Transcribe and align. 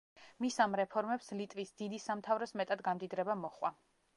მის 0.45 0.55
ამ 0.63 0.71
რეფორმებს 0.79 1.27
ლიტვის 1.41 1.73
დიდი 1.81 2.01
სამთავროს 2.07 2.55
მეტად 2.63 2.83
გამდიდრება 2.89 3.37
მოჰყვა. 3.45 3.73